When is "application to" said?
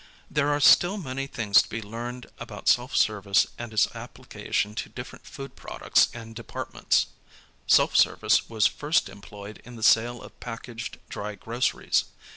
3.95-4.89